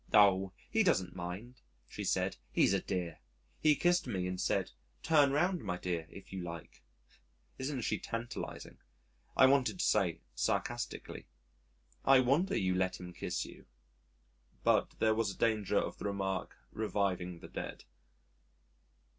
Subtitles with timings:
[0.15, 0.51] "Oh!
[0.71, 2.37] he doesn't mind," she said.
[2.51, 3.19] "He's a dear.
[3.59, 4.71] He kissed me and said,
[5.03, 6.81] 'Turn round my dear if you like.'"
[7.59, 8.79] Isn't she tantalising?
[9.37, 11.27] I wanted to say sarcastically,
[12.03, 13.67] "I wonder you let him kiss you,"
[14.63, 17.83] but there was a danger of the remark reviving the dead.